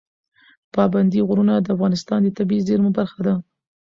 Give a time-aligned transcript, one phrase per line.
[0.75, 3.33] پابندی غرونه د افغانستان د طبیعي زیرمو برخه ده.